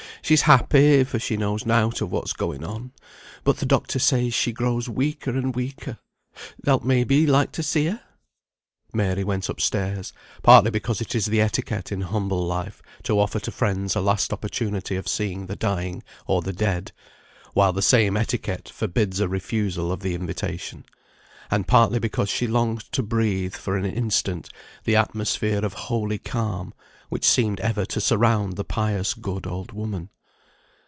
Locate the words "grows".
4.53-4.87